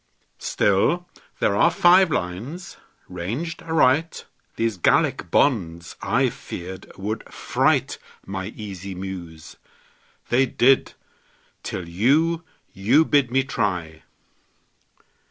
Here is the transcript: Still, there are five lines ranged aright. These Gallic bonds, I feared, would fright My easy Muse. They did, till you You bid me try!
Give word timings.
Still, 0.39 1.07
there 1.39 1.55
are 1.55 1.69
five 1.69 2.09
lines 2.09 2.75
ranged 3.07 3.61
aright. 3.61 4.25
These 4.55 4.77
Gallic 4.77 5.29
bonds, 5.29 5.95
I 6.01 6.29
feared, 6.31 6.91
would 6.97 7.31
fright 7.31 7.99
My 8.25 8.47
easy 8.47 8.95
Muse. 8.95 9.57
They 10.29 10.47
did, 10.47 10.93
till 11.61 11.87
you 11.87 12.43
You 12.73 13.05
bid 13.05 13.29
me 13.29 13.43
try! 13.43 14.01